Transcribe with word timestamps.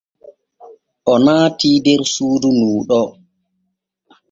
O 1.11 1.15
naatii 1.25 1.77
der 1.85 2.01
suudu 2.13 2.49
nuu 2.59 2.79
ɗo. 2.89 3.01